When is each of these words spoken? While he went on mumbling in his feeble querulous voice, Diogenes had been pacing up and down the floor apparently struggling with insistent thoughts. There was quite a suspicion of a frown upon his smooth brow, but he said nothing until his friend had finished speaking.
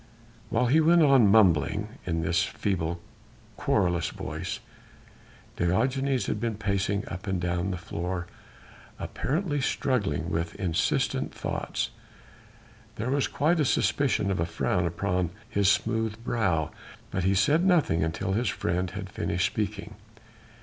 While 0.49 0.65
he 0.65 0.81
went 0.81 1.03
on 1.03 1.27
mumbling 1.29 1.87
in 2.07 2.23
his 2.23 2.41
feeble 2.41 2.99
querulous 3.55 4.09
voice, 4.09 4.59
Diogenes 5.57 6.25
had 6.25 6.39
been 6.39 6.55
pacing 6.55 7.07
up 7.07 7.27
and 7.27 7.39
down 7.39 7.69
the 7.69 7.77
floor 7.77 8.25
apparently 8.97 9.61
struggling 9.61 10.31
with 10.31 10.55
insistent 10.55 11.35
thoughts. 11.35 11.91
There 12.95 13.11
was 13.11 13.27
quite 13.27 13.59
a 13.59 13.63
suspicion 13.65 14.31
of 14.31 14.39
a 14.39 14.45
frown 14.47 14.87
upon 14.87 15.29
his 15.47 15.69
smooth 15.69 16.15
brow, 16.23 16.71
but 17.11 17.23
he 17.23 17.35
said 17.35 17.63
nothing 17.63 18.03
until 18.03 18.31
his 18.33 18.49
friend 18.49 18.89
had 18.89 19.07
finished 19.07 19.45
speaking. 19.45 19.93